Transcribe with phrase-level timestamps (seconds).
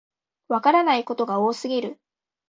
[0.47, 1.99] わからないことが多すぎる